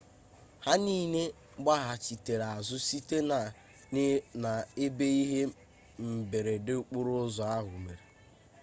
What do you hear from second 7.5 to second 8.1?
ahụ mere